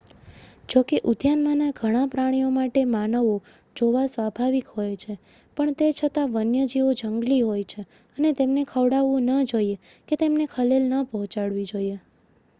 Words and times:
જોકે 0.69 0.99
ઉદ્યાનમાંના 1.09 1.73
ઘણાં 1.79 2.07
પ્રાણીઓ 2.09 2.45
માટે 2.53 2.81
માનવો 2.85 3.33
જોવા 3.75 4.05
સ્વાભાવિક 4.05 4.71
હોય 4.71 4.95
છે 4.95 5.17
પણ 5.57 5.75
તે 5.75 5.89
છતાં 5.91 6.33
વન્યજીવો 6.37 6.95
જંગલી 6.95 7.39
હોય 7.41 7.65
છે 7.65 7.85
અને 8.17 8.31
તેમને 8.33 8.63
ખવડાવવું 8.65 9.29
ન 9.33 9.45
જોઈએ 9.45 9.77
કે 10.07 10.19
તેમને 10.19 10.49
ખલેલ 10.51 10.89
ન 10.89 11.05
પહોંચાડવી 11.05 11.67
જોઈએ 11.67 11.97